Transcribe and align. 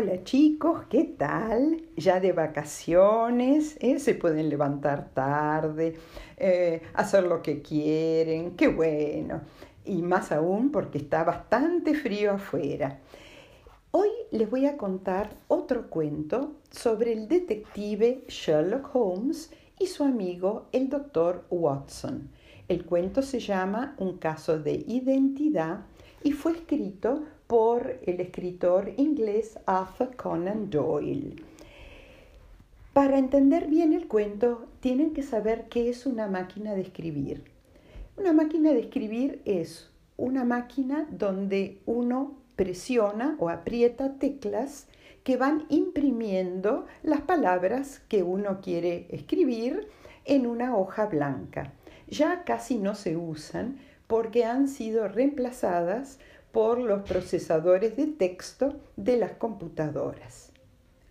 Hola 0.00 0.22
chicos, 0.22 0.82
¿qué 0.88 1.02
tal? 1.02 1.82
Ya 1.96 2.20
de 2.20 2.30
vacaciones, 2.30 3.76
¿eh? 3.80 3.98
se 3.98 4.14
pueden 4.14 4.48
levantar 4.48 5.10
tarde, 5.12 5.96
eh, 6.36 6.82
hacer 6.94 7.24
lo 7.24 7.42
que 7.42 7.62
quieren, 7.62 8.54
qué 8.54 8.68
bueno. 8.68 9.40
Y 9.84 10.02
más 10.02 10.30
aún 10.30 10.70
porque 10.70 10.98
está 10.98 11.24
bastante 11.24 11.96
frío 11.96 12.34
afuera. 12.34 13.00
Hoy 13.90 14.10
les 14.30 14.48
voy 14.48 14.66
a 14.66 14.76
contar 14.76 15.30
otro 15.48 15.90
cuento 15.90 16.52
sobre 16.70 17.12
el 17.12 17.26
detective 17.26 18.22
Sherlock 18.28 18.94
Holmes 18.94 19.50
y 19.80 19.88
su 19.88 20.04
amigo 20.04 20.68
el 20.70 20.90
doctor 20.90 21.44
Watson. 21.50 22.30
El 22.68 22.84
cuento 22.84 23.22
se 23.22 23.40
llama 23.40 23.94
Un 23.96 24.18
caso 24.18 24.58
de 24.58 24.84
identidad 24.86 25.86
y 26.22 26.32
fue 26.32 26.52
escrito 26.52 27.24
por 27.46 27.98
el 28.04 28.20
escritor 28.20 28.92
inglés 28.98 29.58
Arthur 29.64 30.14
Conan 30.16 30.68
Doyle. 30.68 31.36
Para 32.92 33.16
entender 33.16 33.68
bien 33.68 33.94
el 33.94 34.06
cuento, 34.06 34.66
tienen 34.80 35.14
que 35.14 35.22
saber 35.22 35.70
qué 35.70 35.88
es 35.88 36.04
una 36.04 36.26
máquina 36.26 36.74
de 36.74 36.82
escribir. 36.82 37.42
Una 38.18 38.34
máquina 38.34 38.72
de 38.72 38.80
escribir 38.80 39.40
es 39.46 39.88
una 40.18 40.44
máquina 40.44 41.08
donde 41.10 41.78
uno 41.86 42.34
presiona 42.54 43.34
o 43.38 43.48
aprieta 43.48 44.18
teclas 44.18 44.88
que 45.24 45.38
van 45.38 45.64
imprimiendo 45.70 46.84
las 47.02 47.22
palabras 47.22 48.02
que 48.08 48.22
uno 48.22 48.60
quiere 48.60 49.06
escribir 49.08 49.88
en 50.26 50.46
una 50.46 50.76
hoja 50.76 51.06
blanca. 51.06 51.72
Ya 52.08 52.44
casi 52.44 52.78
no 52.78 52.94
se 52.94 53.16
usan 53.16 53.78
porque 54.06 54.44
han 54.44 54.68
sido 54.68 55.08
reemplazadas 55.08 56.18
por 56.52 56.78
los 56.78 57.02
procesadores 57.02 57.96
de 57.96 58.06
texto 58.06 58.80
de 58.96 59.18
las 59.18 59.32
computadoras. 59.32 60.50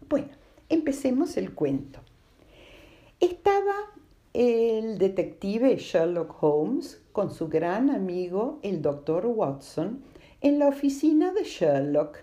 Bueno, 0.10 0.30
empecemos 0.70 1.38
el 1.38 1.54
cuento. 1.54 2.00
Estaba 3.20 3.76
el 4.34 4.98
detective 4.98 5.78
Sherlock 5.78 6.44
Holmes 6.44 7.02
con 7.12 7.32
su 7.32 7.48
gran 7.48 7.90
amigo 7.90 8.60
el 8.62 8.82
doctor 8.82 9.26
Watson 9.26 10.04
en 10.42 10.60
la 10.60 10.68
oficina 10.68 11.34
de 11.34 11.44
Sherlock, 11.44 12.20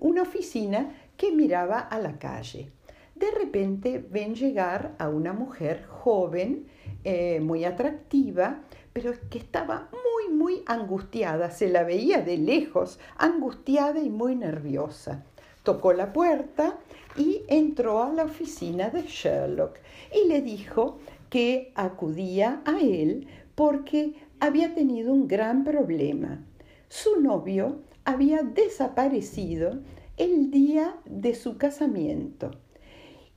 una 0.00 0.22
oficina 0.22 0.94
que 1.16 1.30
miraba 1.32 1.78
a 1.78 1.98
la 1.98 2.18
calle. 2.18 2.70
De 3.14 3.30
repente 3.30 4.04
ven 4.10 4.34
llegar 4.34 4.94
a 4.98 5.08
una 5.08 5.32
mujer 5.32 5.84
joven, 5.86 6.66
eh, 7.04 7.40
muy 7.40 7.64
atractiva, 7.64 8.60
pero 8.92 9.12
que 9.30 9.38
estaba 9.38 9.88
muy, 9.92 10.36
muy 10.36 10.62
angustiada, 10.66 11.50
se 11.50 11.68
la 11.68 11.82
veía 11.82 12.20
de 12.20 12.36
lejos, 12.36 12.98
angustiada 13.16 14.00
y 14.00 14.10
muy 14.10 14.36
nerviosa. 14.36 15.24
Tocó 15.62 15.92
la 15.92 16.12
puerta 16.12 16.78
y 17.16 17.42
entró 17.48 18.02
a 18.02 18.12
la 18.12 18.24
oficina 18.24 18.90
de 18.90 19.02
Sherlock 19.02 19.78
y 20.12 20.28
le 20.28 20.42
dijo 20.42 20.98
que 21.30 21.72
acudía 21.74 22.62
a 22.64 22.80
él 22.80 23.26
porque 23.54 24.14
había 24.40 24.74
tenido 24.74 25.12
un 25.12 25.28
gran 25.28 25.64
problema. 25.64 26.44
Su 26.88 27.20
novio 27.20 27.80
había 28.04 28.42
desaparecido 28.42 29.80
el 30.16 30.50
día 30.50 30.96
de 31.04 31.34
su 31.34 31.56
casamiento. 31.56 32.50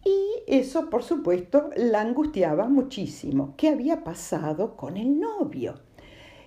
Y 0.06 0.44
eso, 0.46 0.92
por 0.92 1.02
supuesto, 1.02 1.72
la 1.76 2.00
angustiaba 2.00 2.70
muchísimo. 2.70 3.56
¿Qué 3.58 3.70
había 3.70 4.04
pasado 4.04 4.78
con 4.78 4.98
el 4.98 5.20
novio? 5.20 5.80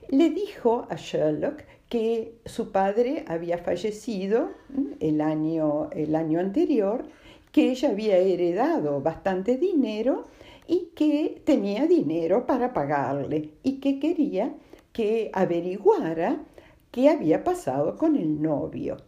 Le 0.09 0.31
dijo 0.31 0.87
a 0.89 0.95
Sherlock 0.95 1.65
que 1.89 2.39
su 2.45 2.70
padre 2.70 3.25
había 3.27 3.59
fallecido 3.59 4.50
el 5.00 5.20
año, 5.20 5.91
el 5.91 6.15
año 6.15 6.38
anterior, 6.38 7.05
que 7.50 7.71
ella 7.72 7.91
había 7.91 8.16
heredado 8.19 9.00
bastante 9.00 9.56
dinero 9.56 10.27
y 10.69 10.91
que 10.94 11.43
tenía 11.44 11.87
dinero 11.87 12.47
para 12.47 12.72
pagarle 12.72 13.55
y 13.65 13.81
que 13.81 13.99
quería 13.99 14.55
que 14.93 15.31
averiguara 15.32 16.44
qué 16.93 17.09
había 17.09 17.43
pasado 17.43 17.97
con 17.97 18.15
el 18.15 18.41
novio. 18.41 18.99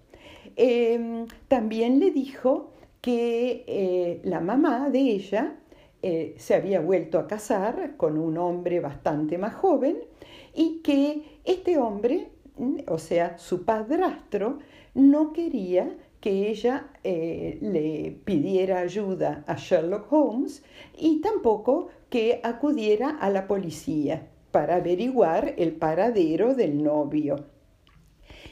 Em, 0.56 1.26
también 1.48 2.00
le 2.00 2.10
dijo 2.10 2.72
que 3.00 3.64
eh, 3.66 4.20
la 4.24 4.40
mamá 4.40 4.90
de 4.90 5.00
ella 5.00 5.56
eh, 6.02 6.34
se 6.38 6.54
había 6.54 6.80
vuelto 6.80 7.18
a 7.18 7.26
casar 7.26 7.96
con 7.96 8.18
un 8.18 8.38
hombre 8.38 8.80
bastante 8.80 9.38
más 9.38 9.54
joven 9.54 9.98
y 10.54 10.80
que 10.82 11.40
este 11.44 11.78
hombre, 11.78 12.30
o 12.86 12.98
sea, 12.98 13.38
su 13.38 13.64
padrastro, 13.64 14.58
no 14.94 15.32
quería 15.32 15.96
que 16.20 16.50
ella 16.50 16.88
eh, 17.04 17.58
le 17.62 18.18
pidiera 18.24 18.80
ayuda 18.80 19.44
a 19.46 19.56
Sherlock 19.56 20.12
Holmes 20.12 20.62
y 20.98 21.22
tampoco 21.22 21.88
que 22.10 22.40
acudiera 22.42 23.10
a 23.10 23.30
la 23.30 23.46
policía 23.46 24.28
para 24.50 24.76
averiguar 24.76 25.54
el 25.56 25.72
paradero 25.72 26.54
del 26.54 26.82
novio. 26.82 27.46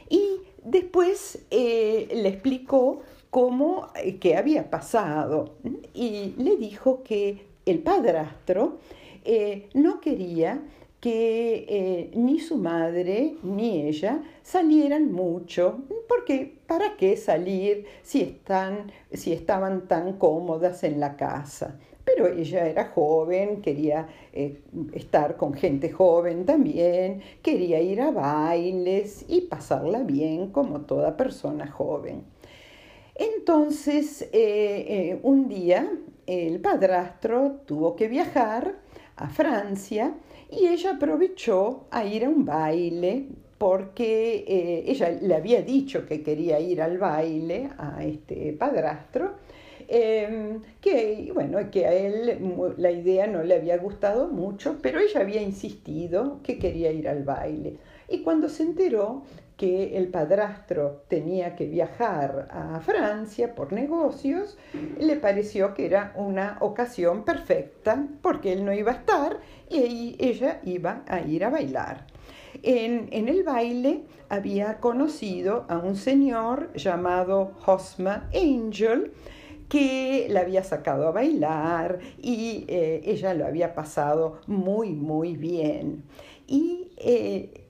Y 0.08 0.40
después 0.64 1.46
le 1.50 2.28
explicó 2.28 3.02
cómo, 3.30 3.88
eh, 4.02 4.18
qué 4.18 4.36
había 4.36 4.70
pasado 4.70 5.56
y 5.94 6.34
le 6.38 6.56
dijo 6.56 7.02
que 7.02 7.46
el 7.66 7.80
padrastro 7.80 8.78
eh, 9.24 9.68
no 9.74 10.00
quería 10.00 10.62
que 11.00 11.66
eh, 11.68 12.10
ni 12.14 12.40
su 12.40 12.56
madre 12.56 13.36
ni 13.44 13.82
ella 13.82 14.22
salieran 14.42 15.12
mucho, 15.12 15.80
porque 16.08 16.58
¿para 16.66 16.96
qué 16.96 17.16
salir 17.16 17.86
si, 18.02 18.22
están, 18.22 18.90
si 19.12 19.32
estaban 19.32 19.86
tan 19.86 20.14
cómodas 20.14 20.82
en 20.82 20.98
la 20.98 21.16
casa? 21.16 21.78
Pero 22.04 22.26
ella 22.26 22.66
era 22.66 22.86
joven, 22.86 23.60
quería 23.60 24.08
estar 24.92 25.36
con 25.36 25.52
gente 25.52 25.92
joven 25.92 26.46
también, 26.46 27.20
quería 27.42 27.80
ir 27.80 28.00
a 28.00 28.10
bailes 28.10 29.26
y 29.28 29.42
pasarla 29.42 30.02
bien 30.02 30.50
como 30.50 30.80
toda 30.80 31.16
persona 31.16 31.70
joven. 31.70 32.24
Entonces, 33.18 34.22
eh, 34.22 34.30
eh, 34.32 35.20
un 35.24 35.48
día 35.48 35.90
el 36.24 36.60
padrastro 36.60 37.62
tuvo 37.66 37.96
que 37.96 38.06
viajar 38.06 38.76
a 39.16 39.28
Francia 39.28 40.14
y 40.50 40.68
ella 40.68 40.92
aprovechó 40.92 41.88
a 41.90 42.04
ir 42.04 42.24
a 42.24 42.28
un 42.28 42.44
baile 42.44 43.26
porque 43.58 44.44
eh, 44.46 44.84
ella 44.86 45.10
le 45.10 45.34
había 45.34 45.62
dicho 45.62 46.06
que 46.06 46.22
quería 46.22 46.60
ir 46.60 46.80
al 46.80 46.98
baile 46.98 47.70
a 47.76 48.04
este 48.04 48.52
padrastro, 48.52 49.32
em, 49.88 50.62
que 50.80 51.30
bueno, 51.34 51.58
que 51.72 51.86
a 51.86 51.92
él 51.92 52.38
la 52.76 52.90
idea 52.92 53.26
no 53.26 53.42
le 53.42 53.56
había 53.56 53.78
gustado 53.78 54.28
mucho, 54.28 54.76
pero 54.80 55.00
ella 55.00 55.20
había 55.20 55.42
insistido 55.42 56.40
que 56.44 56.58
quería 56.58 56.92
ir 56.92 57.08
al 57.08 57.24
baile. 57.24 57.78
Y 58.08 58.18
cuando 58.22 58.48
se 58.48 58.62
enteró 58.62 59.24
que 59.58 59.98
el 59.98 60.06
padrastro 60.06 61.02
tenía 61.08 61.56
que 61.56 61.66
viajar 61.66 62.46
a 62.48 62.80
Francia 62.80 63.56
por 63.56 63.72
negocios, 63.72 64.56
le 65.00 65.16
pareció 65.16 65.74
que 65.74 65.84
era 65.86 66.12
una 66.14 66.58
ocasión 66.60 67.24
perfecta 67.24 68.06
porque 68.22 68.52
él 68.52 68.64
no 68.64 68.72
iba 68.72 68.92
a 68.92 68.94
estar 68.94 69.40
y 69.68 70.16
ella 70.20 70.60
iba 70.64 71.02
a 71.08 71.20
ir 71.22 71.44
a 71.44 71.50
bailar. 71.50 72.06
En, 72.62 73.08
el 73.12 73.42
baile 73.42 74.04
había 74.28 74.78
conocido 74.78 75.66
a 75.68 75.78
un 75.78 75.96
señor 75.96 76.72
llamado 76.74 77.52
Hosma 77.66 78.30
Angel, 78.32 79.12
que 79.68 80.28
la 80.30 80.40
había 80.40 80.62
sacado 80.62 81.08
a 81.08 81.10
bailar 81.10 81.98
y 82.22 82.64
eh, 82.68 83.02
ella 83.04 83.34
lo 83.34 83.44
había 83.44 83.74
pasado 83.74 84.40
muy, 84.46 84.92
muy 84.92 85.36
bien. 85.36 86.04
Y 86.48 86.90
eh, 86.96 87.66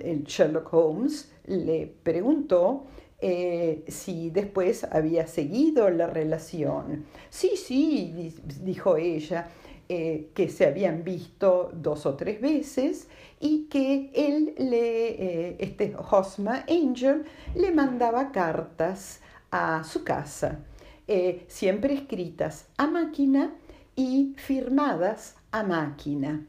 el 0.00 0.24
Sherlock 0.24 0.72
Holmes 0.74 1.30
le 1.46 1.92
preguntó 2.02 2.86
eh, 3.24 3.84
si 3.86 4.30
después 4.30 4.82
había 4.82 5.28
seguido 5.28 5.88
la 5.90 6.08
relación. 6.08 7.04
Sí, 7.30 7.52
sí, 7.56 8.34
dijo 8.64 8.96
ella, 8.96 9.48
eh, 9.88 10.30
que 10.34 10.48
se 10.48 10.66
habían 10.66 11.04
visto 11.04 11.70
dos 11.72 12.04
o 12.04 12.16
tres 12.16 12.40
veces 12.40 13.06
y 13.38 13.68
que 13.70 14.10
él, 14.12 14.54
le, 14.58 15.50
eh, 15.50 15.56
este 15.60 15.94
Hosma 16.10 16.64
Angel, 16.68 17.22
le 17.54 17.70
mandaba 17.70 18.32
cartas 18.32 19.20
a 19.52 19.84
su 19.84 20.02
casa, 20.02 20.58
siempre 21.46 21.94
escritas 21.94 22.66
a 22.78 22.86
máquina 22.88 23.54
y 23.94 24.34
firmadas 24.36 25.36
a 25.52 25.62
máquina. 25.62 26.44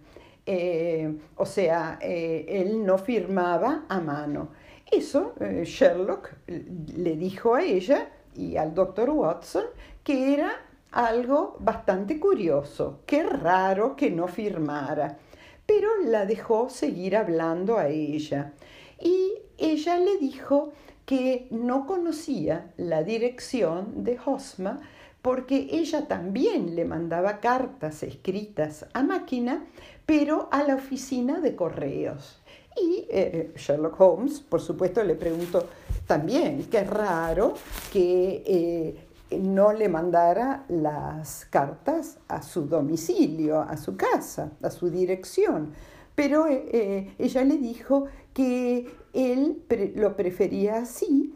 O 0.45 1.45
sea, 1.45 1.98
él 2.01 2.86
no 2.86 2.98
firmaba 2.98 3.86
a 3.88 4.00
mano. 4.00 4.50
Eso 4.94 5.34
eh, 5.40 5.63
Sherlock 5.66 6.36
le 6.48 7.16
dijo 7.16 7.56
a 7.56 7.63
ella 7.63 8.10
y 8.36 8.57
al 8.57 8.75
doctor 8.75 9.10
Watson 9.10 9.66
que 10.04 10.36
era 10.36 10.54
algo 10.92 11.57
bastante 11.60 12.19
curioso, 12.19 13.00
qué 13.07 13.24
raro 13.24 13.95
que 13.95 14.12
no 14.12 14.28
firmara, 14.28 15.18
pero 15.66 15.90
la 16.06 16.28
dejó 16.28 16.69
seguir 16.69 17.18
hablando 17.18 17.80
a 17.80 17.88
ella. 17.88 18.54
Y 19.00 19.34
ella 19.57 19.98
le 19.98 20.18
dijo 20.18 20.74
que 21.06 21.48
no 21.50 21.88
conocía 21.88 22.72
la 22.78 23.01
dirección 23.01 24.04
de 24.04 24.19
Hosma 24.24 24.80
porque 25.24 25.70
ella 25.72 26.06
también 26.06 26.75
le 26.75 26.84
mandaba 26.84 27.40
cartas 27.40 28.04
escritas 28.04 28.86
a 28.94 29.04
máquina, 29.04 29.66
pero 30.06 30.50
a 30.52 30.64
la 30.64 30.75
oficina 30.75 31.40
de 31.40 31.56
correos. 31.56 32.42
Y 32.75 33.06
eh, 33.10 33.54
Sherlock 33.56 34.00
Holmes, 34.02 34.42
por 34.42 34.60
supuesto, 34.60 35.02
le 35.02 35.16
preguntó 35.16 35.66
también, 36.06 36.66
qué 36.70 36.84
raro 36.84 37.54
que 37.94 38.44
eh, 38.46 39.38
no 39.40 39.72
le 39.72 39.88
mandara 39.88 40.66
las 40.68 41.46
cartas 41.46 42.18
a 42.28 42.42
su 42.42 42.66
domicilio, 42.66 43.62
a 43.62 43.78
su 43.78 43.96
casa, 43.96 44.52
a 44.62 44.70
su 44.70 44.90
dirección. 44.90 45.72
Pero 46.16 46.48
eh, 46.48 47.16
ella 47.18 47.44
le 47.46 47.58
dijo 47.60 48.08
que 48.34 48.94
él 49.14 49.64
lo 49.96 50.18
prefería 50.18 50.80
así 50.80 51.34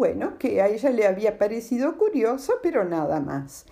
bueno, 0.00 0.38
que 0.38 0.62
a 0.62 0.68
ella 0.68 0.88
le 0.88 1.06
había 1.06 1.36
parecido 1.36 1.98
curioso, 1.98 2.54
pero 2.62 2.86
nada 2.86 3.20
más. 3.20 3.66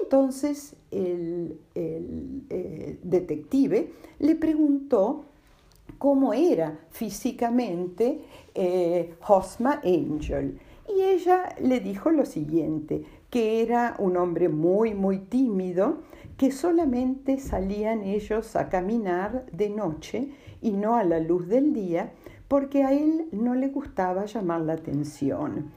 Entonces 0.00 0.76
el, 0.92 1.58
eh, 1.74 2.98
detective 3.02 3.90
le 4.20 4.36
preguntó 4.36 5.24
cómo 5.98 6.34
era 6.34 6.78
físicamente 6.90 8.20
eh, 8.54 9.12
Hosma 9.26 9.80
Angel. 9.82 10.60
Y 10.88 11.02
ella 11.02 11.48
le 11.60 11.80
dijo 11.80 12.12
lo 12.12 12.26
siguiente, 12.26 13.02
que 13.28 13.60
era 13.60 13.96
un 13.98 14.16
hombre 14.16 14.48
muy, 14.48 14.94
muy 14.94 15.18
tímido, 15.18 16.02
que 16.36 16.52
solamente 16.52 17.40
salían 17.40 18.04
ellos 18.04 18.54
a 18.54 18.68
caminar 18.68 19.46
de 19.50 19.68
noche 19.68 20.28
y 20.60 20.70
no 20.70 20.94
a 20.94 21.02
la 21.02 21.18
luz 21.18 21.48
del 21.48 21.72
día, 21.72 22.12
porque 22.52 22.84
a 22.84 22.92
él 22.92 23.28
no 23.32 23.54
le 23.54 23.68
gustaba 23.68 24.26
llamar 24.26 24.60
la 24.60 24.74
atención. 24.74 25.70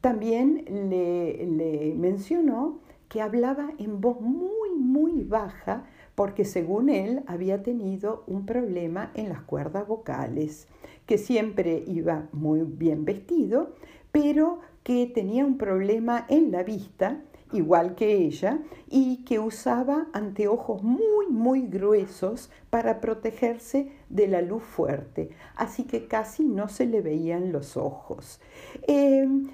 También 0.00 0.64
le, 0.88 1.94
mencionó 1.98 2.78
que 3.10 3.20
hablaba 3.20 3.72
en 3.76 4.00
voz 4.00 4.18
muy, 4.18 4.70
muy 4.74 5.22
baja 5.22 5.84
porque 6.14 6.46
según 6.46 6.88
él 6.88 7.24
había 7.26 7.62
tenido 7.62 8.24
un 8.26 8.46
problema 8.46 9.10
en 9.12 9.28
las 9.28 9.42
cuerdas 9.42 9.86
vocales, 9.86 10.66
que 11.04 11.18
siempre 11.18 11.84
iba 11.86 12.26
muy 12.32 12.62
bien 12.62 13.04
vestido, 13.04 13.74
pero 14.10 14.60
que 14.84 15.04
tenía 15.14 15.44
un 15.44 15.58
problema 15.58 16.24
en 16.30 16.50
la 16.50 16.62
vista 16.62 17.20
igual 17.52 17.94
que 17.94 18.12
ella, 18.12 18.60
y 18.88 19.24
que 19.24 19.38
usaba 19.38 20.08
anteojos 20.12 20.82
muy, 20.82 21.26
muy 21.28 21.62
gruesos 21.62 22.50
para 22.70 23.00
protegerse 23.00 23.92
de 24.08 24.28
la 24.28 24.42
luz 24.42 24.62
fuerte, 24.62 25.30
así 25.56 25.84
que 25.84 26.06
casi 26.06 26.44
no 26.44 26.68
se 26.68 26.86
le 26.86 27.00
veían 27.00 27.52
los 27.52 27.76
ojos. 27.76 28.40
Em, 28.86 29.48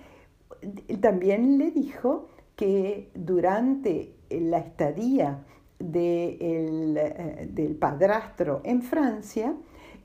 también 1.00 1.58
le 1.58 1.70
dijo 1.70 2.28
que 2.56 3.10
durante 3.14 4.14
la 4.30 4.58
estadía 4.58 5.44
eh, 5.80 7.48
del 7.50 7.74
padrastro 7.76 8.60
en 8.64 8.82
Francia, 8.82 9.54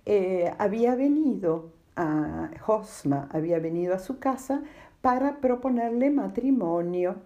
eh, 0.06 0.52
había 0.58 0.96
venido 0.96 1.72
a 1.96 2.50
Hosma, 2.66 3.30
había 3.32 3.60
venido 3.60 3.94
a 3.94 4.00
su 4.00 4.20
casa 4.20 4.64
para 5.02 5.40
proponerle 5.40 6.10
matrimonio 6.10 7.18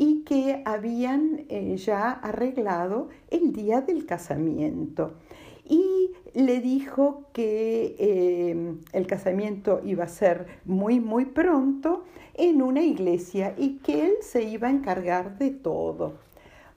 y 0.00 0.22
que 0.22 0.62
habían 0.64 1.44
eh, 1.50 1.76
ya 1.76 2.10
arreglado 2.10 3.10
el 3.28 3.52
día 3.52 3.82
del 3.82 4.06
casamiento. 4.06 5.12
Y 5.68 6.12
le 6.32 6.62
dijo 6.62 7.24
que 7.34 7.96
eh, 7.98 8.76
el 8.94 9.06
casamiento 9.06 9.82
iba 9.84 10.04
a 10.04 10.08
ser 10.08 10.46
muy, 10.64 11.00
muy 11.00 11.26
pronto 11.26 12.04
en 12.32 12.62
una 12.62 12.80
iglesia 12.80 13.54
y 13.58 13.76
que 13.80 14.06
él 14.06 14.14
se 14.22 14.44
iba 14.44 14.68
a 14.68 14.70
encargar 14.70 15.36
de 15.36 15.50
todo. 15.50 16.14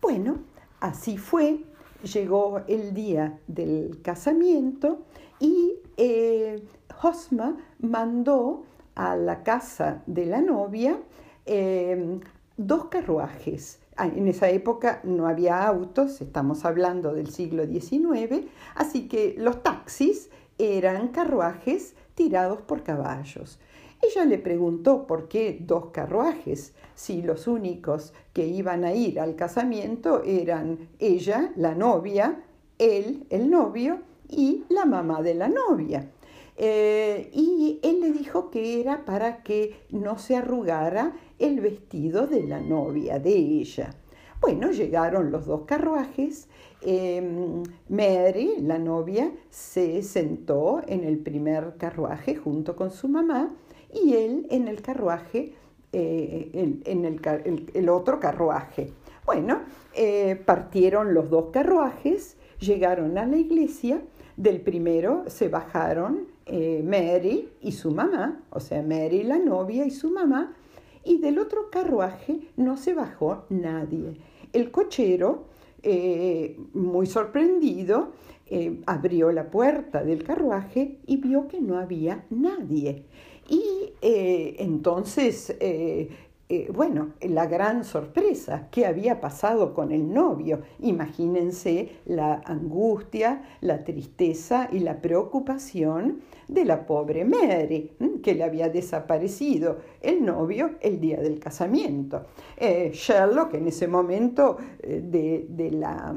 Bueno, 0.01 0.39
así 0.81 1.17
fue. 1.17 1.59
Llegó 2.03 2.59
el 2.67 2.93
día 2.93 3.39
del 3.47 4.01
casamiento 4.01 4.99
y 5.39 5.75
eh, 5.95 6.61
Hosma 7.01 7.55
mandó 7.79 8.65
a 8.95 9.15
la 9.15 9.43
casa 9.43 10.03
de 10.07 10.25
la 10.25 10.41
novia 10.41 10.99
dos 12.57 12.85
carruajes. 12.85 13.79
Ah, 13.95 14.07
en 14.07 14.27
esa 14.27 14.49
época 14.49 15.01
no 15.03 15.27
había 15.27 15.65
autos, 15.65 16.21
estamos 16.21 16.65
hablando 16.65 17.13
del 17.13 17.29
siglo 17.29 17.65
XIX, 17.65 18.47
así 18.75 19.07
que 19.07 19.35
los 19.37 19.61
taxis 19.61 20.29
eran 20.57 21.09
carruajes 21.09 21.95
tirados 22.15 22.61
por 22.61 22.83
caballos. 22.83 23.59
Ella 24.01 24.25
le 24.25 24.37
preguntó 24.37 25.07
por 25.07 25.27
qué 25.27 25.57
dos 25.61 25.87
carruajes, 25.91 26.73
si 26.95 27.21
los 27.21 27.47
únicos 27.47 28.13
que 28.33 28.47
iban 28.47 28.83
a 28.83 28.93
ir 28.93 29.19
al 29.19 29.35
casamiento 29.35 30.23
eran 30.23 30.89
ella, 30.99 31.51
la 31.55 31.75
novia, 31.75 32.43
él, 32.79 33.25
el 33.29 33.49
novio, 33.49 33.99
y 34.29 34.63
la 34.69 34.85
mamá 34.85 35.21
de 35.21 35.35
la 35.35 35.47
novia. 35.47 36.09
Eh, 36.57 37.29
y 37.33 37.79
él 37.81 38.01
le 38.01 38.11
dijo 38.11 38.51
que 38.51 38.79
era 38.79 39.05
para 39.05 39.41
que 39.43 39.75
no 39.89 40.17
se 40.17 40.35
arrugara 40.35 41.13
el 41.39 41.61
vestido 41.61 42.27
de 42.27 42.43
la 42.43 42.59
novia, 42.59 43.19
de 43.19 43.35
ella. 43.35 43.95
Bueno, 44.39 44.71
llegaron 44.71 45.31
los 45.31 45.45
dos 45.45 45.61
carruajes. 45.61 46.47
Em, 46.81 47.63
Mary, 47.87 48.55
la 48.59 48.77
novia, 48.77 49.31
se 49.49 50.03
sentó 50.03 50.81
en 50.85 51.05
el 51.05 51.17
primer 51.17 51.75
carruaje 51.77 52.35
junto 52.35 52.75
con 52.75 52.91
su 52.91 53.07
mamá 53.07 53.53
y 53.93 54.15
él 54.15 54.45
en 54.49 54.67
el 54.67 54.81
carruaje, 54.81 55.53
eh, 55.93 56.81
en 56.83 57.05
el, 57.73 57.89
otro 57.89 58.19
carruaje. 58.19 58.91
Bueno, 59.25 59.61
eh, 59.95 60.35
partieron 60.35 61.13
los 61.13 61.29
dos 61.29 61.51
carruajes, 61.53 62.35
llegaron 62.59 63.17
a 63.17 63.25
la 63.25 63.37
iglesia, 63.37 64.01
del 64.35 64.59
primero 64.59 65.23
se 65.27 65.47
bajaron 65.47 66.32
eh, 66.45 66.83
Mary 66.83 67.49
y 67.61 67.71
su 67.71 67.91
mamá, 67.91 68.43
o 68.49 68.59
sea, 68.59 68.81
Mary 68.81 69.23
la 69.23 69.39
novia 69.39 69.85
y 69.85 69.91
su 69.91 70.11
mamá, 70.11 70.55
y 71.03 71.17
del 71.17 71.39
otro 71.39 71.69
carruaje 71.69 72.39
no 72.57 72.77
se 72.77 72.93
bajó 72.93 73.45
nadie. 73.49 74.17
El 74.51 74.71
cochero, 74.71 75.45
eh, 75.81 76.57
muy 76.73 77.07
sorprendido, 77.07 78.11
eh, 78.47 78.81
abrió 78.85 79.31
la 79.31 79.49
puerta 79.49 80.03
del 80.03 80.23
carruaje 80.23 80.99
y 81.05 81.17
vio 81.17 81.47
que 81.47 81.61
no 81.61 81.77
había 81.77 82.25
nadie. 82.29 83.05
Y 83.49 83.93
entonces 84.01 85.55
eh, 86.53 86.67
bueno, 86.71 87.13
la 87.21 87.47
gran 87.47 87.83
sorpresa, 87.83 88.67
qué 88.69 88.85
había 88.85 89.19
pasado 89.19 89.73
con 89.73 89.91
el 89.91 90.13
novio. 90.13 90.61
Imagínense 90.81 92.01
la 92.05 92.43
angustia, 92.45 93.41
la 93.61 93.83
tristeza 93.83 94.69
y 94.71 94.77
la 94.79 95.01
preocupación 95.01 96.21
de 96.47 96.65
la 96.65 96.85
pobre 96.85 97.25
Mary, 97.25 97.93
que 98.21 98.35
le 98.35 98.43
había 98.43 98.69
desaparecido 98.69 99.79
el 99.99 100.23
novio 100.23 100.75
el 100.81 100.99
día 100.99 101.19
del 101.19 101.39
casamiento. 101.39 102.27
Eh, 102.55 102.91
Sherlock 102.93 103.55
en 103.55 103.67
ese 103.69 103.87
momento 103.87 104.57
eh, 104.79 105.47
de 105.49 105.71
la 105.71 106.15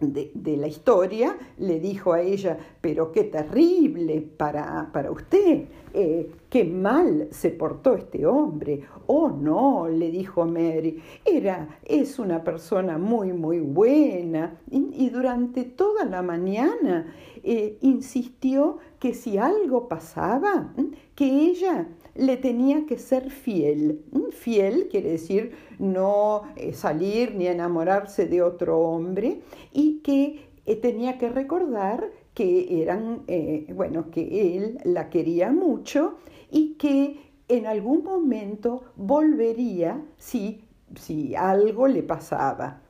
de, 0.00 0.56
la 0.56 0.66
historia, 0.66 1.36
le 1.58 1.78
dijo 1.78 2.12
a 2.12 2.22
ella, 2.22 2.58
pero 2.80 3.12
qué 3.12 3.24
terrible 3.24 4.20
para, 4.20 4.90
para 4.92 5.10
usted, 5.10 5.64
eh, 5.92 6.30
qué 6.48 6.64
mal 6.64 7.28
se 7.30 7.50
portó 7.50 7.94
este 7.94 8.26
hombre. 8.26 8.82
Oh, 9.06 9.28
no, 9.28 9.88
le 9.88 10.10
dijo 10.10 10.46
Mary, 10.46 11.02
era, 11.24 11.78
es 11.84 12.18
una 12.18 12.42
persona 12.42 12.98
muy, 12.98 13.32
muy 13.32 13.60
buena. 13.60 14.58
Y, 14.70 15.10
durante 15.10 15.64
toda 15.64 16.04
la 16.04 16.22
mañana 16.22 17.12
eh, 17.42 17.78
insistió 17.80 18.78
que 18.98 19.12
si 19.12 19.38
algo 19.38 19.88
pasaba, 19.88 20.72
que 21.14 21.24
ella 21.24 21.88
le 22.14 22.36
tenía 22.36 22.86
que 22.86 22.98
ser 22.98 23.30
fiel. 23.30 24.04
Fiel 24.32 24.88
quiere 24.90 25.10
decir 25.12 25.52
no 25.78 26.42
eh, 26.56 26.72
salir 26.72 27.34
ni 27.34 27.46
enamorarse 27.46 28.26
de 28.26 28.42
otro 28.42 28.78
hombre 28.80 29.40
y 29.72 30.00
que 30.00 30.50
eh, 30.66 30.76
tenía 30.76 31.18
que 31.18 31.28
recordar 31.28 32.10
que 32.34 32.82
eran, 32.82 33.22
eh, 33.26 33.66
bueno, 33.74 34.10
que 34.10 34.56
él 34.56 34.78
la 34.84 35.10
quería 35.10 35.50
mucho 35.50 36.18
y 36.50 36.74
que 36.74 37.18
en 37.48 37.66
algún 37.66 38.04
momento 38.04 38.84
volvería 38.96 40.02
si, 40.16 40.62
si 40.94 41.34
algo 41.34 41.88
le 41.88 42.02
pasaba. 42.02 42.82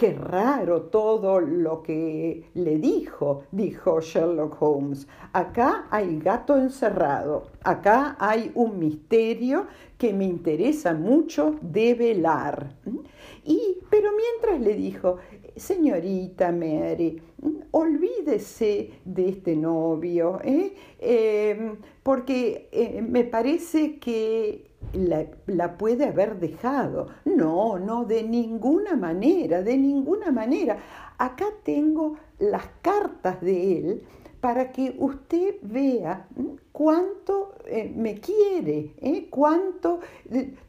Qué 0.00 0.14
raro 0.14 0.84
todo 0.84 1.40
lo 1.40 1.82
que 1.82 2.46
le 2.54 2.78
dijo, 2.78 3.42
dijo 3.52 4.00
Sherlock 4.00 4.56
Holmes. 4.62 5.06
Acá 5.34 5.88
hay 5.90 6.18
gato 6.18 6.56
encerrado, 6.56 7.48
acá 7.62 8.16
hay 8.18 8.50
un 8.54 8.78
misterio 8.78 9.66
que 9.98 10.14
me 10.14 10.24
interesa 10.24 10.94
mucho 10.94 11.56
develar. 11.60 12.76
Y, 13.44 13.76
pero 13.90 14.08
mientras 14.16 14.62
le 14.62 14.74
dijo, 14.74 15.18
señorita 15.54 16.50
Mary, 16.50 17.20
olvídese 17.70 18.92
de 19.04 19.28
este 19.28 19.54
novio, 19.54 20.40
¿eh? 20.42 20.74
Em, 20.98 21.76
porque 22.02 22.70
eh, 22.72 23.02
me 23.06 23.24
parece 23.24 23.98
que 23.98 24.69
la, 24.92 25.76
puede 25.76 26.06
haber 26.06 26.38
dejado. 26.38 27.08
No, 27.24 27.78
no, 27.78 28.04
de 28.04 28.22
ninguna 28.22 28.96
manera, 28.96 29.62
de 29.62 29.76
ninguna 29.76 30.30
manera. 30.30 30.78
Acá 31.18 31.46
tengo 31.64 32.16
las 32.38 32.64
cartas 32.82 33.40
de 33.40 33.78
él 33.78 34.02
para 34.40 34.72
que 34.72 34.96
usted 34.98 35.56
vea 35.62 36.26
cuánto 36.72 37.54
eh, 37.66 37.92
me 37.94 38.14
quiere, 38.14 38.94
¿eh? 38.98 39.28
cuánto, 39.28 40.00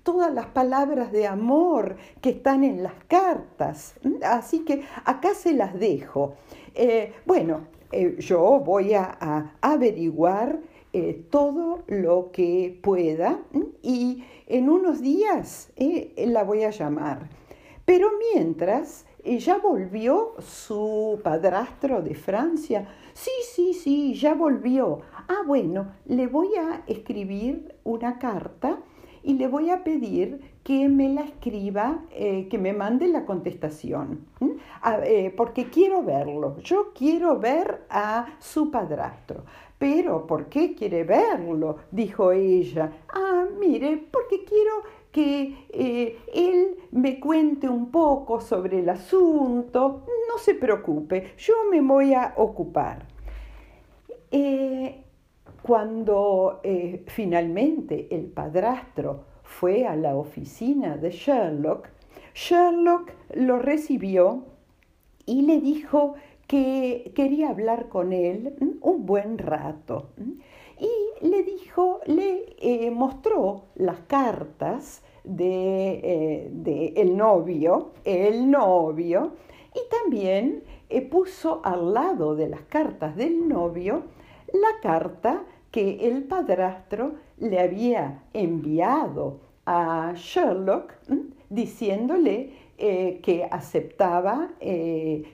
todas 0.04 0.34
las 0.34 0.48
palabras 0.48 1.12
de 1.14 1.26
amor 1.26 1.96
que 2.20 2.32
están 2.32 2.64
en 2.64 2.84
las 2.84 2.96
cartas. 3.08 3.96
Así 4.24 4.66
que 4.66 4.84
acá 5.06 5.34
se 5.34 5.54
las 5.54 5.80
dejo. 5.80 6.34
Eh, 6.76 7.14
bueno, 7.26 7.68
yo 8.20 8.62
voy 8.66 8.94
a, 8.94 9.56
averiguar 9.62 10.60
todo 11.30 11.84
lo 11.88 12.32
que 12.32 12.80
pueda 12.84 13.40
y 13.82 14.24
en 14.48 14.70
unos 14.70 15.02
días 15.02 15.72
la 16.18 16.44
voy 16.44 16.64
a 16.64 16.70
llamar. 16.72 17.30
Pero 17.86 18.10
mientras, 18.34 19.06
ya 19.24 19.58
volvió 19.58 20.34
su 20.40 21.20
padrastro 21.24 22.02
de 22.02 22.16
Francia. 22.16 22.88
Sí, 23.14 23.32
sí, 23.54 23.74
sí, 23.74 24.14
ya 24.14 24.34
volvió. 24.34 25.02
Ah, 25.28 25.44
bueno, 25.46 25.94
le 26.06 26.28
voy 26.28 26.56
a 26.56 26.84
escribir 26.88 27.76
una 27.84 28.20
carta 28.20 28.80
y 29.24 29.36
le 29.36 29.48
voy 29.48 29.70
a 29.70 29.84
pedir 29.84 30.42
que 30.64 30.90
me 30.90 31.10
la 31.10 31.22
escriba, 31.22 32.00
eh, 32.12 32.48
que 32.50 32.58
me 32.58 32.74
mande 32.74 33.08
la 33.08 33.26
contestación, 33.26 34.26
eh, 35.04 35.34
porque 35.36 35.70
quiero 35.70 36.04
verlo. 36.04 36.58
Yo 36.60 36.92
quiero 36.94 37.40
ver 37.40 37.86
a 37.90 38.28
su 38.40 38.72
padrastro. 38.72 39.44
Pero, 39.82 40.28
¿por 40.28 40.46
qué 40.46 40.76
quiere 40.76 41.04
verlo? 41.04 41.78
dijo 41.90 42.32
ella. 42.32 42.92
Ah, 43.12 43.48
mire, 43.60 43.98
porque 44.12 44.44
quiero 44.44 44.84
que 45.12 45.66
eh, 45.72 46.20
él 46.36 46.78
me 46.92 47.20
cuente 47.20 47.68
un 47.68 47.90
poco 47.90 48.42
sobre 48.42 48.78
el 48.78 48.90
asunto. 48.90 50.06
No 50.30 50.38
se 50.38 50.54
preocupe, 50.54 51.34
yo 51.36 51.56
me 51.72 51.82
voy 51.82 52.14
a 52.14 52.36
ocupar. 52.38 53.08
Eh, 54.30 55.04
cuando 55.64 56.60
eh, 56.62 57.04
finalmente 57.08 58.08
el 58.12 58.26
padrastro 58.26 59.24
fue 59.42 59.88
a 59.88 59.96
la 59.96 60.16
oficina 60.16 60.96
de 60.96 61.10
Sherlock, 61.10 61.90
Sherlock 62.36 63.14
lo 63.34 63.58
recibió 63.58 64.44
y 65.26 65.42
le 65.42 65.60
dijo 65.60 66.14
que 66.52 67.14
quería 67.16 67.48
hablar 67.48 67.88
con 67.88 68.12
él 68.12 68.58
un 68.82 69.06
buen 69.06 69.38
rato 69.38 70.10
y 70.78 71.26
le 71.26 71.44
dijo, 71.44 72.02
le 72.06 72.58
eh, 72.60 72.92
mostró 72.92 73.68
las 73.76 74.02
cartas 74.02 75.02
de, 75.24 76.52
eh, 76.66 76.94
el 76.98 77.16
novio, 77.16 77.92
el 78.04 78.52
novio, 78.52 79.32
y 79.74 79.80
también 79.90 80.64
eh, 80.90 81.02
puso 81.02 81.62
al 81.64 81.94
lado 81.94 82.36
de 82.36 82.50
las 82.50 82.64
cartas 82.64 83.16
del 83.16 83.48
novio 83.48 84.04
la 84.52 84.82
carta 84.82 85.46
que 85.72 86.06
el 86.10 86.24
padrastro 86.26 87.14
le 87.38 87.62
había 87.62 88.24
enviado 88.34 89.40
a 89.66 90.12
Sherlock 90.18 90.96
diciéndole 91.50 92.52
que 92.82 93.48
aceptaba 93.52 94.50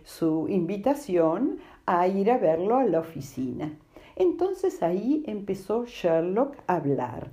su 0.03 0.47
invitación 0.49 1.59
a 1.85 2.07
ir 2.07 2.29
a 2.29 2.37
verlo 2.37 2.75
a 2.75 2.83
la 2.83 2.99
oficina. 2.99 3.77
Entonces 4.17 4.83
ahí 4.83 5.23
empezó 5.27 5.85
Sherlock 5.85 6.57
a 6.67 6.75
hablar 6.75 7.31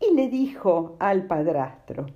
y 0.00 0.14
le 0.14 0.28
dijo 0.28 0.96
al 0.98 1.26
padrastro, 1.26 2.06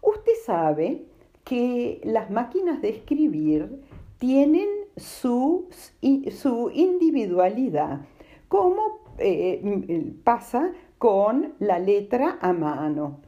usted 0.00 0.32
sabe 0.44 1.04
que 1.44 2.00
las 2.04 2.30
máquinas 2.30 2.80
de 2.82 2.90
escribir 2.90 3.82
tienen 4.18 4.68
su, 4.96 5.68
su 6.30 6.70
individualidad, 6.72 8.00
como 8.48 9.00
eh, 9.18 10.12
pasa 10.24 10.72
con 10.98 11.54
la 11.58 11.78
letra 11.78 12.38
a 12.40 12.52
mano. 12.52 13.20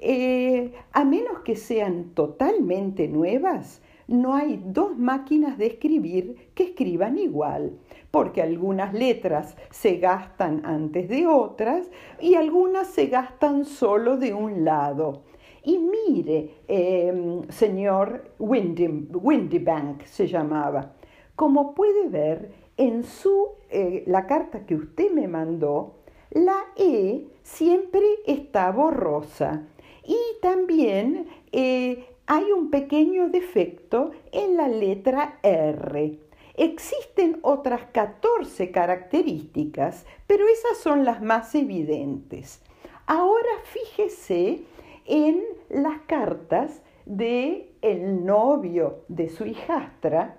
Eh, 0.00 0.72
a 0.92 1.04
menos 1.04 1.40
que 1.40 1.56
sean 1.56 2.10
totalmente 2.14 3.08
nuevas, 3.08 3.82
no 4.06 4.34
hay 4.34 4.62
dos 4.64 4.98
máquinas 4.98 5.56
de 5.56 5.66
escribir 5.66 6.50
que 6.54 6.64
escriban 6.64 7.18
igual, 7.18 7.78
porque 8.10 8.42
algunas 8.42 8.92
letras 8.92 9.56
se 9.70 9.96
gastan 9.96 10.64
antes 10.66 11.08
de 11.08 11.26
otras 11.26 11.90
y 12.20 12.34
algunas 12.34 12.88
se 12.88 13.06
gastan 13.06 13.64
solo 13.64 14.16
de 14.16 14.34
un 14.34 14.64
lado. 14.64 15.22
Y 15.62 15.78
mire, 15.78 16.50
em, 16.68 17.48
señor 17.48 18.32
Windybank 18.38 20.04
se 20.04 20.26
llamaba, 20.26 20.92
como 21.34 21.74
puede 21.74 22.08
ver 22.08 22.52
en 22.76 23.04
su, 23.04 23.48
eh, 23.70 24.04
la 24.06 24.26
carta 24.26 24.66
que 24.66 24.74
usted 24.74 25.10
me 25.10 25.26
mandó, 25.26 25.94
la 26.30 26.58
E 26.76 27.26
siempre 27.42 28.02
está 28.26 28.70
borrosa 28.70 29.62
y 30.06 30.18
también 30.40 31.28
eh, 31.52 32.06
hay 32.26 32.44
un 32.52 32.70
pequeño 32.70 33.28
defecto 33.28 34.12
en 34.32 34.56
la 34.56 34.68
letra 34.68 35.38
R. 35.42 36.18
Existen 36.56 37.38
otras 37.42 37.86
14 37.92 38.70
características, 38.70 40.06
pero 40.26 40.46
esas 40.46 40.78
son 40.78 41.04
las 41.04 41.20
más 41.20 41.54
evidentes. 41.54 42.62
Ahora 43.06 43.50
fíjese 43.64 44.62
en 45.04 45.42
las 45.68 46.00
cartas 46.02 46.82
de 47.04 47.72
el 47.82 48.24
novio 48.24 49.00
de 49.08 49.28
su 49.28 49.44
hijastra 49.44 50.38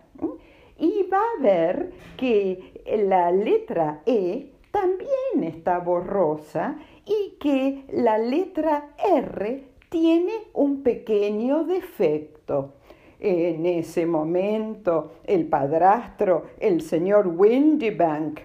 y 0.77 1.03
va 1.03 1.19
a 1.19 1.41
ver 1.41 1.91
que 2.17 2.81
la 3.07 3.31
letra 3.31 4.01
E 4.05 4.51
también 4.72 5.43
está 5.43 5.79
borrosa 5.79 6.77
y 7.05 7.38
que 7.39 7.85
la 7.91 8.17
letra 8.17 8.89
R 8.97 9.63
tiene 9.89 10.33
un 10.53 10.83
pequeño 10.83 11.63
defecto. 11.63 12.74
En 13.19 13.65
ese 13.65 14.05
momento 14.05 15.13
el 15.24 15.47
padrastro, 15.47 16.47
el 16.59 16.81
señor 16.81 17.27
Windybank, 17.27 18.41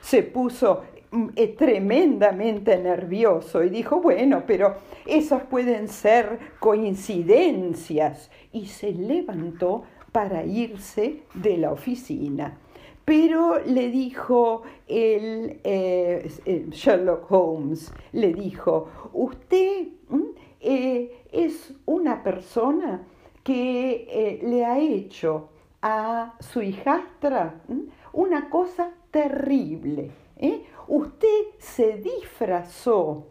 se 0.00 0.22
puso 0.22 0.82
eh, 1.36 1.48
tremendamente 1.48 2.78
nervioso 2.78 3.62
y 3.62 3.68
dijo, 3.68 4.00
bueno, 4.00 4.44
pero 4.46 4.76
esas 5.04 5.42
pueden 5.42 5.88
ser 5.88 6.38
coincidencias. 6.58 8.30
Y 8.52 8.66
se 8.66 8.92
levantó 8.92 9.82
para 10.12 10.44
irse 10.44 11.22
de 11.34 11.58
la 11.58 11.72
oficina. 11.72 12.58
Pero 13.04 13.58
le 13.64 13.90
dijo 13.90 14.62
el, 14.86 15.60
eh, 15.64 16.30
Sherlock 16.70 17.30
Holmes, 17.30 17.92
le 18.12 18.32
dijo, 18.32 18.88
usted 19.12 19.88
eh, 20.60 21.24
es 21.32 21.74
una 21.86 22.22
persona 22.22 23.04
que 23.42 24.06
eh, 24.08 24.40
le 24.44 24.64
ha 24.64 24.78
hecho 24.78 25.48
a 25.82 26.34
su 26.38 26.62
hijastra 26.62 27.60
una 28.12 28.48
cosa 28.48 28.92
terrible. 29.10 30.12
¿eh? 30.36 30.64
Usted 30.86 31.46
se 31.58 31.94
disfrazó 31.94 33.26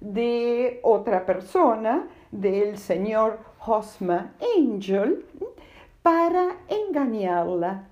de 0.00 0.80
otra 0.82 1.24
persona, 1.24 2.08
del 2.32 2.78
señor 2.78 3.38
Hosma 3.64 4.34
Angel, 4.56 5.24
para 6.02 6.56
engañarla 6.68 7.88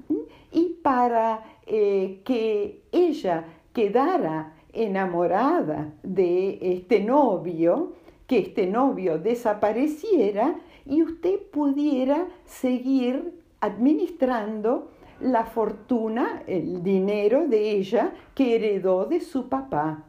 para 0.83 1.45
que 1.69 2.83
ella 2.93 3.45
quedara 3.73 4.55
enamorada 4.73 5.93
de 6.03 6.59
este 6.61 7.01
novio 7.01 7.95
que 8.31 8.39
este 8.39 8.69
novio 8.69 9.19
desapareciera 9.19 10.55
y 10.87 11.03
usted 11.03 11.41
pudiera 11.51 12.29
seguir 12.45 13.43
administrando 13.59 14.93
la 15.21 15.47
fortuna, 15.47 16.45
el 16.47 16.81
dinero 16.81 17.49
de 17.49 17.73
ella 17.73 18.15
que 18.37 18.55
heredó 18.55 19.07
de 19.07 19.19
su 19.19 19.49
papá. 19.49 20.05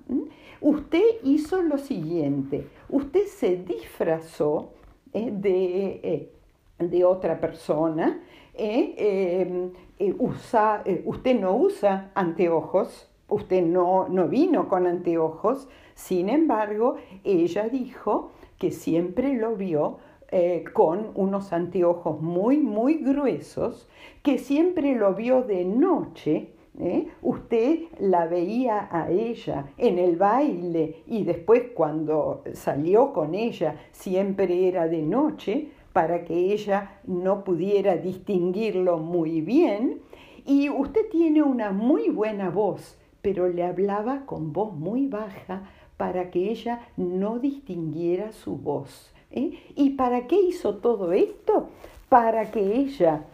Usted 0.61 1.01
hizo 1.23 1.63
lo 1.63 1.79
siguiente, 1.79 2.67
usted 2.89 3.25
se 3.25 3.57
disfrazó 3.57 4.73
eh, 5.13 5.31
de, 5.33 5.99
eh, 6.03 6.31
de, 6.77 7.03
otra 7.03 7.39
persona, 7.39 8.21
eh, 8.53 9.71
usa, 10.17 10.83
usted 11.05 11.39
no 11.39 11.55
usa 11.55 12.11
anteojos, 12.15 13.09
usted 13.27 13.63
no, 13.63 14.07
no 14.09 14.27
vino 14.27 14.67
con 14.67 14.87
anteojos, 14.87 15.67
sin 15.95 16.29
embargo, 16.29 16.95
ella 17.23 17.69
dijo 17.69 18.31
que 18.57 18.71
siempre 18.71 19.33
lo 19.33 19.55
vio 19.55 19.99
eh, 20.33 20.63
con 20.73 21.11
unos 21.15 21.51
anteojos 21.51 22.21
muy, 22.21 22.57
muy 22.57 22.95
gruesos, 22.95 23.89
que 24.23 24.37
siempre 24.37 24.95
lo 24.95 25.13
vio 25.13 25.41
de 25.41 25.65
noche. 25.65 26.53
¿eh? 26.79 27.09
Usted 27.21 27.79
la 27.99 28.27
veía 28.27 28.87
a 28.91 29.11
ella 29.11 29.73
en 29.77 29.99
el 29.99 30.15
baile 30.15 31.03
y 31.05 31.23
después 31.23 31.63
cuando 31.75 32.43
salió 32.53 33.11
con 33.11 33.35
ella 33.35 33.75
siempre 33.91 34.69
era 34.69 34.87
de 34.87 35.01
noche 35.01 35.71
para 35.93 36.23
que 36.25 36.53
ella 36.53 36.99
no 37.05 37.43
pudiera 37.43 37.97
distinguirlo 37.97 38.97
muy 38.97 39.41
bien. 39.41 40.01
Y 40.45 40.69
usted 40.69 41.09
tiene 41.09 41.43
una 41.43 41.71
muy 41.71 42.09
buena 42.09 42.49
voz, 42.49 42.97
pero 43.21 43.47
le 43.47 43.63
hablaba 43.63 44.25
con 44.25 44.53
voz 44.53 44.73
muy 44.73 45.07
baja 45.07 45.63
para 45.97 46.31
que 46.31 46.49
ella 46.49 46.87
no 46.97 47.37
distinguiera 47.39 48.31
su 48.31 48.57
voz. 48.57 49.13
¿eh? 49.29 49.59
¿Y 49.75 49.91
para 49.91 50.27
qué 50.27 50.35
hizo 50.35 50.77
todo 50.77 51.11
esto? 51.11 51.69
Para 52.09 52.49
que 52.49 52.75
ella, 52.75 53.25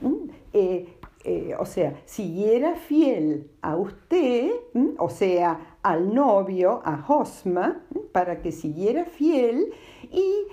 eh, 0.53 0.97
eh, 1.23 1.55
o 1.57 1.65
sea, 1.65 1.99
siguiera 2.05 2.75
fiel 2.75 3.49
a 3.61 3.75
usted, 3.77 4.51
o 4.97 5.09
sea, 5.09 5.77
al 5.81 6.13
novio, 6.13 6.81
a 6.83 7.05
Hosma, 7.07 7.83
para 8.11 8.41
que 8.41 8.51
siguiera 8.51 9.05
fiel 9.05 9.71
y 10.11 10.47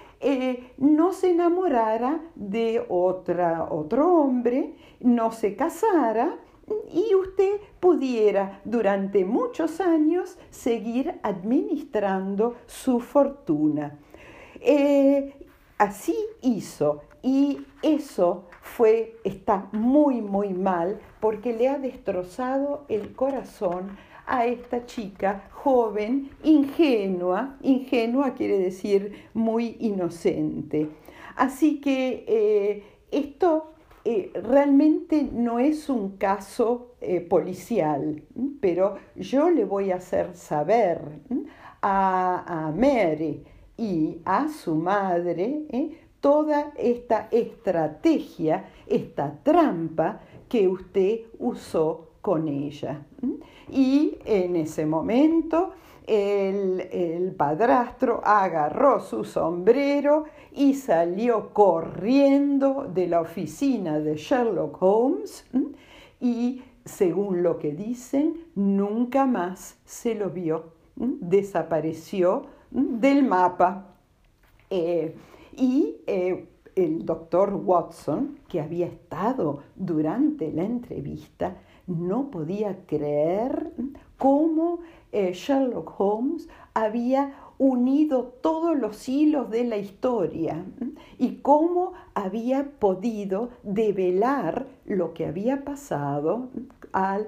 no 0.79 1.13
se 1.13 1.33
enamorara 1.33 2.21
de 2.35 2.85
otra, 2.89 3.65
otro 3.71 4.15
hombre, 4.15 4.75
no 5.01 5.33
se 5.33 5.55
casara 5.55 6.39
y 6.91 7.15
usted 7.15 7.61
pudiera 7.81 8.61
durante 8.65 9.25
muchos 9.25 9.81
años 9.81 10.39
seguir 10.51 11.21
administrando 11.23 12.57
su 12.67 13.01
fortuna. 13.01 13.99
Eh, 14.61 15.35
así 15.79 16.17
hizo 16.41 17.03
y 17.23 17.67
eso 17.83 18.45
fue, 18.63 19.17
está 19.25 19.69
muy, 19.73 20.23
muy 20.23 20.55
mal 20.55 21.01
porque 21.21 21.53
le 21.53 21.69
ha 21.69 21.79
destrozado 21.79 22.85
el 22.89 23.15
corazón 23.15 23.97
a 24.27 24.47
esta 24.47 24.87
chica 24.87 25.49
joven, 25.51 26.31
ingenua, 26.43 27.57
ingenua 27.63 28.35
quiere 28.35 28.59
decir 28.59 29.29
muy 29.35 29.77
inocente. 29.81 30.89
Así 31.37 31.81
que 31.81 32.25
eh, 32.29 32.83
esto 33.11 33.75
eh, 34.05 34.31
realmente 34.35 35.27
no 35.33 35.59
es 35.59 35.89
un 35.89 36.17
caso 36.17 36.95
eh, 37.01 37.21
policial, 37.21 38.23
pero 38.61 38.97
yo 39.17 39.51
le 39.51 39.65
voy 39.65 39.91
a 39.91 39.97
hacer 39.97 40.35
saber 40.37 41.01
a, 41.83 42.73
Mary 42.75 43.45
y 43.77 44.19
a 44.25 44.49
su 44.49 44.75
madre 44.75 45.65
toda 46.21 46.73
esta 46.77 47.29
estrategia, 47.31 48.65
esta 48.87 49.39
trampa 49.43 50.21
que 50.49 50.69
usted 50.69 51.21
usó 51.39 52.14
con 52.25 52.49
ella. 52.49 53.05
Y 53.71 54.17
en 54.25 54.57
ese 54.57 54.87
momento 54.87 55.73
el, 56.07 57.35
padrastro 57.37 58.23
agarró 58.25 58.99
su 59.01 59.25
sombrero 59.25 60.25
y 60.53 60.73
salió 60.73 61.53
corriendo 61.53 62.91
de 62.91 63.09
la 63.09 63.21
oficina 63.21 64.01
de 64.01 64.17
Sherlock 64.17 64.83
Holmes 64.83 65.45
y, 66.19 66.63
según 66.87 67.43
lo 67.43 67.59
que 67.59 67.73
dicen, 67.73 68.47
nunca 68.55 69.27
más 69.27 69.77
se 69.85 70.15
lo 70.15 70.31
vio. 70.31 70.73
Desapareció 70.97 72.47
del 72.71 73.23
mapa. 73.23 73.97
Eh, 74.71 75.15
y 75.59 75.97
eh, 76.07 76.49
el 76.75 77.05
doctor 77.05 77.53
Watson, 77.55 78.39
que 78.49 78.61
había 78.61 78.87
estado 78.87 79.63
durante 79.77 80.51
la 80.53 80.65
entrevista, 80.65 81.57
no 81.87 82.31
podía 82.31 82.85
creer 82.87 83.73
cómo 84.19 84.81
eh, 85.13 85.33
Sherlock 85.33 85.99
Holmes 85.99 86.49
había 86.73 87.35
unido 87.59 88.25
todos 88.41 88.77
los 88.77 89.09
hilos 89.09 89.51
de 89.51 89.65
la 89.65 89.77
historia 89.77 90.65
y 91.19 91.37
cómo 91.37 91.93
había 92.15 92.71
podido 92.79 93.51
develar 93.63 94.67
lo 94.87 95.15
que 95.15 95.27
había 95.27 95.65
pasado 95.65 96.49
a 96.93 97.21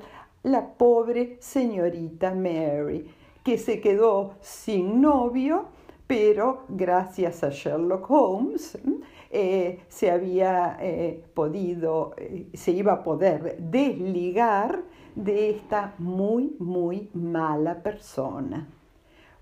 la 0.42 0.74
pobre 0.74 1.36
señorita 1.40 2.34
Mary, 2.34 3.06
que 3.44 3.58
se 3.58 3.80
quedó 3.80 4.34
sin 4.40 5.00
novio, 5.00 5.66
pero 6.06 6.64
gracias 6.68 7.42
a 7.44 7.50
Sherlock 7.50 8.10
Holmes 8.10 8.78
eh, 9.30 9.80
se 9.88 10.10
había 10.10 10.76
eh, 10.80 11.22
podido, 11.34 12.14
se 12.54 12.72
iba 12.72 12.92
a 12.92 13.02
poder 13.02 13.56
desligar 13.58 14.82
de 15.14 15.50
esta 15.50 15.94
muy, 15.98 16.54
muy 16.58 17.10
mala 17.14 17.82
persona. 17.82 18.68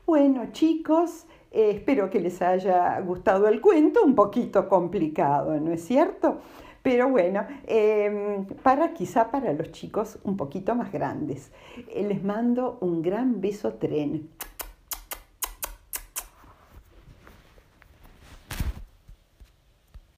Bueno, 0.06 0.48
chicos, 0.52 1.26
eh, 1.50 1.70
espero 1.70 2.10
que 2.10 2.20
les 2.20 2.42
haya 2.42 3.00
gustado 3.00 3.48
el 3.48 3.60
cuento, 3.60 4.02
un 4.04 4.14
poquito 4.14 4.68
complicado, 4.68 5.58
¿no 5.60 5.72
es 5.72 5.84
cierto? 5.84 6.40
Pero 6.82 7.08
bueno, 7.08 7.46
em, 7.66 8.44
para 8.62 8.92
quizá 8.92 9.30
para 9.30 9.52
los 9.54 9.72
chicos 9.72 10.18
un 10.24 10.36
poquito 10.36 10.74
más 10.74 10.92
grandes. 10.92 11.50
Eh, 11.88 12.06
les 12.06 12.22
mando 12.22 12.76
un 12.80 13.00
gran 13.00 13.40
beso 13.40 13.74
tren. 13.74 14.28